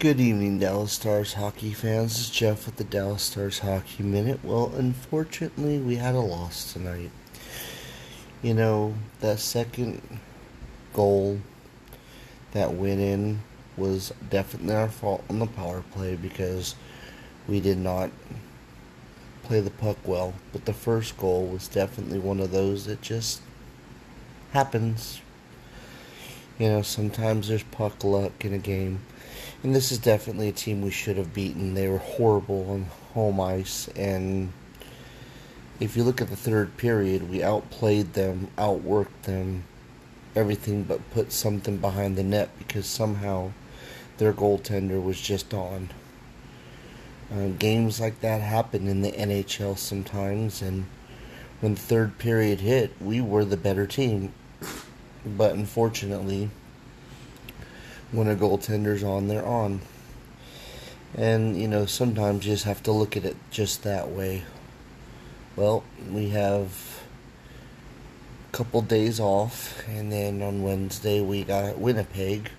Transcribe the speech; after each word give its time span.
Good 0.00 0.18
evening, 0.18 0.58
Dallas 0.60 0.92
Stars 0.92 1.34
hockey 1.34 1.74
fans. 1.74 2.16
This 2.16 2.20
is 2.20 2.30
Jeff 2.30 2.64
with 2.64 2.76
the 2.76 2.84
Dallas 2.84 3.22
Stars 3.22 3.58
Hockey 3.58 4.02
Minute. 4.02 4.40
Well, 4.42 4.72
unfortunately, 4.74 5.76
we 5.76 5.96
had 5.96 6.14
a 6.14 6.20
loss 6.20 6.72
tonight. 6.72 7.10
You 8.40 8.54
know, 8.54 8.94
that 9.20 9.40
second 9.40 10.00
goal 10.94 11.40
that 12.52 12.72
went 12.72 13.00
in 13.00 13.40
was 13.76 14.14
definitely 14.30 14.74
our 14.74 14.88
fault 14.88 15.22
on 15.28 15.38
the 15.38 15.46
power 15.46 15.84
play 15.92 16.16
because 16.16 16.76
we 17.46 17.60
did 17.60 17.76
not 17.76 18.10
play 19.42 19.60
the 19.60 19.68
puck 19.68 19.98
well. 20.06 20.32
But 20.50 20.64
the 20.64 20.72
first 20.72 21.18
goal 21.18 21.44
was 21.44 21.68
definitely 21.68 22.20
one 22.20 22.40
of 22.40 22.52
those 22.52 22.86
that 22.86 23.02
just 23.02 23.42
happens. 24.52 25.20
You 26.58 26.68
know, 26.70 26.80
sometimes 26.80 27.48
there's 27.48 27.64
puck 27.64 28.02
luck 28.02 28.46
in 28.46 28.54
a 28.54 28.58
game 28.58 29.00
and 29.62 29.74
this 29.74 29.92
is 29.92 29.98
definitely 29.98 30.48
a 30.48 30.52
team 30.52 30.80
we 30.80 30.90
should 30.90 31.16
have 31.16 31.34
beaten. 31.34 31.74
They 31.74 31.88
were 31.88 31.98
horrible 31.98 32.70
on 32.70 32.86
home 33.14 33.40
ice, 33.40 33.88
and 33.88 34.52
if 35.78 35.96
you 35.96 36.04
look 36.04 36.20
at 36.20 36.30
the 36.30 36.36
third 36.36 36.76
period, 36.76 37.30
we 37.30 37.42
outplayed 37.42 38.14
them, 38.14 38.48
outworked 38.56 39.22
them, 39.22 39.64
everything 40.34 40.84
but 40.84 41.10
put 41.10 41.32
something 41.32 41.76
behind 41.76 42.16
the 42.16 42.22
net 42.22 42.50
because 42.58 42.86
somehow 42.86 43.52
their 44.18 44.32
goaltender 44.32 45.02
was 45.02 45.20
just 45.20 45.52
on. 45.52 45.90
Uh, 47.32 47.48
games 47.58 48.00
like 48.00 48.20
that 48.20 48.40
happen 48.40 48.88
in 48.88 49.02
the 49.02 49.12
NHL 49.12 49.78
sometimes, 49.78 50.62
and 50.62 50.86
when 51.60 51.74
the 51.74 51.80
third 51.80 52.18
period 52.18 52.60
hit, 52.60 52.92
we 53.00 53.20
were 53.20 53.44
the 53.44 53.56
better 53.56 53.86
team. 53.86 54.32
But 55.24 55.54
unfortunately, 55.54 56.50
when 58.12 58.28
a 58.28 58.34
goaltender's 58.34 59.04
on, 59.04 59.28
they're 59.28 59.44
on. 59.44 59.80
And, 61.14 61.60
you 61.60 61.68
know, 61.68 61.86
sometimes 61.86 62.46
you 62.46 62.52
just 62.52 62.64
have 62.64 62.82
to 62.84 62.92
look 62.92 63.16
at 63.16 63.24
it 63.24 63.36
just 63.50 63.82
that 63.82 64.10
way. 64.10 64.44
Well, 65.56 65.84
we 66.10 66.30
have 66.30 67.02
a 68.48 68.56
couple 68.56 68.82
days 68.82 69.18
off, 69.20 69.82
and 69.88 70.12
then 70.12 70.42
on 70.42 70.62
Wednesday 70.62 71.20
we 71.20 71.44
got 71.44 71.78
Winnipeg 71.78 72.50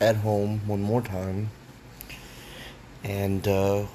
at 0.00 0.16
home 0.16 0.60
one 0.66 0.82
more 0.82 1.02
time. 1.02 1.50
And 3.02 3.46
uh, 3.46 3.86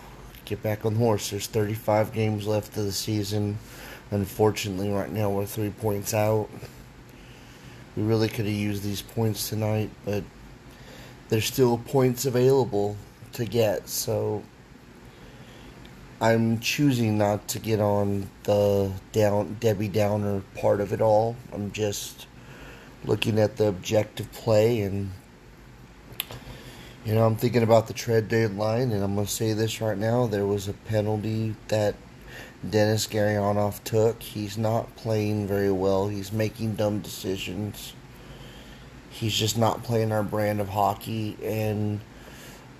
get 0.45 0.61
back 0.63 0.85
on 0.85 0.93
the 0.93 0.99
horse. 0.99 1.29
There's 1.29 1.47
35 1.47 2.13
games 2.13 2.47
left 2.47 2.75
of 2.77 2.85
the 2.85 2.91
season. 2.91 3.57
Unfortunately, 4.11 4.89
right 4.89 5.11
now 5.11 5.29
we're 5.29 5.45
three 5.45 5.69
points 5.69 6.13
out. 6.13 6.49
We 7.95 8.03
really 8.03 8.29
could 8.29 8.45
have 8.45 8.53
used 8.53 8.83
these 8.83 9.01
points 9.01 9.49
tonight, 9.49 9.89
but 10.05 10.23
there's 11.29 11.45
still 11.45 11.77
points 11.77 12.25
available 12.25 12.95
to 13.33 13.45
get, 13.45 13.89
so 13.89 14.43
I'm 16.21 16.59
choosing 16.59 17.17
not 17.17 17.47
to 17.49 17.59
get 17.59 17.79
on 17.79 18.29
the 18.43 18.91
down 19.11 19.57
Debbie 19.59 19.87
Downer 19.87 20.41
part 20.55 20.79
of 20.79 20.93
it 20.93 21.01
all. 21.01 21.35
I'm 21.51 21.71
just 21.71 22.27
looking 23.05 23.39
at 23.39 23.57
the 23.57 23.67
objective 23.67 24.31
play 24.31 24.81
and 24.81 25.11
you 27.03 27.15
know, 27.15 27.25
I'm 27.25 27.35
thinking 27.35 27.63
about 27.63 27.87
the 27.87 27.93
trade 27.93 28.27
deadline 28.27 28.91
and 28.91 29.03
I'm 29.03 29.15
going 29.15 29.25
to 29.25 29.31
say 29.31 29.53
this 29.53 29.81
right 29.81 29.97
now, 29.97 30.27
there 30.27 30.45
was 30.45 30.67
a 30.67 30.73
penalty 30.73 31.55
that 31.69 31.95
Denis 32.67 33.07
Gurianov 33.07 33.83
took. 33.83 34.21
He's 34.21 34.57
not 34.57 34.95
playing 34.95 35.47
very 35.47 35.71
well. 35.71 36.07
He's 36.07 36.31
making 36.31 36.75
dumb 36.75 36.99
decisions. 36.99 37.93
He's 39.09 39.33
just 39.33 39.57
not 39.57 39.83
playing 39.83 40.11
our 40.11 40.23
brand 40.23 40.61
of 40.61 40.69
hockey, 40.69 41.37
and 41.43 42.01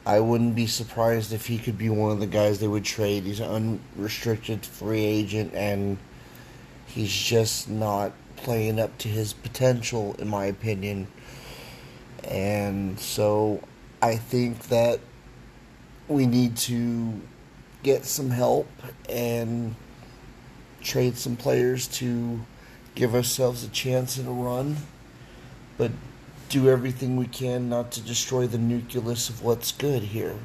I 0.06 0.20
wouldn't 0.20 0.56
be 0.56 0.68
surprised 0.68 1.34
if 1.34 1.48
he 1.48 1.58
could 1.58 1.78
be 1.78 1.90
one 1.90 2.12
of 2.12 2.20
the 2.20 2.28
guys 2.28 2.60
they 2.60 2.68
would 2.68 2.86
trade. 2.86 3.24
He's 3.24 3.40
an 3.40 3.80
unrestricted 3.98 4.66
free 4.66 5.04
agent, 5.04 5.54
and 5.54 5.98
he's 6.86 7.12
just 7.12 7.70
not 7.70 8.14
playing 8.38 8.80
up 8.80 8.98
to 9.00 9.08
his 9.08 9.34
potential, 9.34 10.16
in 10.20 10.28
my 10.28 10.46
opinion. 10.46 11.08
And 12.24 13.00
so 13.00 13.62
I 14.02 14.16
think 14.16 14.70
that 14.70 15.00
we 16.08 16.26
need 16.26 16.56
to 16.58 17.22
get 17.84 18.06
some 18.06 18.30
help 18.30 18.68
and 19.10 19.76
trade 20.82 21.18
some 21.18 21.36
players 21.36 21.88
to 21.88 22.42
give 22.96 23.16
ourselves 23.16 23.64
a 23.64 23.70
chance 23.70 24.18
in 24.18 24.28
a 24.28 24.32
run, 24.32 24.78
but 25.78 25.92
do 26.50 26.70
everything 26.70 27.16
we 27.16 27.28
can 27.28 27.70
not 27.70 27.92
to 27.92 28.02
destroy 28.02 28.46
the 28.46 28.58
nucleus 28.58 29.30
of 29.30 29.44
what's 29.44 29.72
good 29.72 30.04
here. 30.04 30.36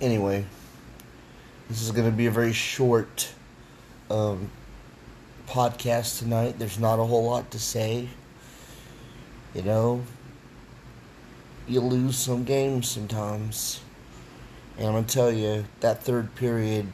Anyway, 0.00 0.44
this 1.68 1.82
is 1.82 1.90
going 1.90 2.10
to 2.10 2.16
be 2.16 2.26
a 2.26 2.30
very 2.30 2.52
short 2.52 3.32
um, 4.10 4.50
podcast 5.48 6.18
tonight. 6.18 6.58
There's 6.58 6.78
not 6.78 6.98
a 6.98 7.04
whole 7.04 7.24
lot 7.24 7.50
to 7.52 7.58
say. 7.58 8.08
You 9.54 9.62
know, 9.62 10.02
you 11.66 11.80
lose 11.80 12.16
some 12.16 12.44
games 12.44 12.88
sometimes. 12.88 13.80
And 14.78 14.86
I'm 14.86 14.92
going 14.92 15.04
to 15.04 15.12
tell 15.12 15.30
you, 15.30 15.64
that 15.80 16.02
third 16.02 16.34
period, 16.34 16.88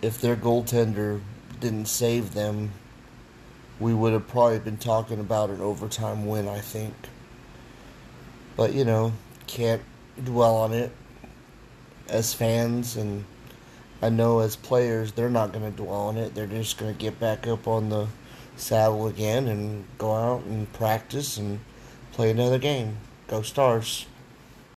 if 0.00 0.20
their 0.20 0.36
goaltender 0.36 1.20
didn't 1.60 1.86
save 1.86 2.34
them, 2.34 2.72
we 3.80 3.92
would 3.92 4.12
have 4.12 4.28
probably 4.28 4.58
been 4.58 4.76
talking 4.76 5.18
about 5.18 5.50
an 5.50 5.60
overtime 5.60 6.26
win, 6.26 6.48
I 6.48 6.60
think. 6.60 6.94
But, 8.56 8.74
you 8.74 8.84
know, 8.84 9.12
can't 9.46 9.82
dwell 10.22 10.56
on 10.56 10.72
it 10.72 10.92
as 12.08 12.34
fans, 12.34 12.96
and 12.96 13.24
I 14.00 14.08
know 14.08 14.40
as 14.40 14.56
players, 14.56 15.12
they're 15.12 15.30
not 15.30 15.52
going 15.52 15.64
to 15.64 15.76
dwell 15.76 16.08
on 16.08 16.16
it. 16.16 16.34
They're 16.34 16.46
just 16.46 16.78
going 16.78 16.92
to 16.92 16.98
get 16.98 17.18
back 17.18 17.46
up 17.46 17.66
on 17.66 17.88
the 17.88 18.08
saddle 18.56 19.06
again 19.06 19.48
and 19.48 19.84
go 19.98 20.14
out 20.14 20.44
and 20.44 20.72
practice 20.72 21.36
and 21.38 21.60
play 22.12 22.30
another 22.30 22.58
game. 22.58 22.98
Go 23.28 23.42
Stars. 23.42 24.06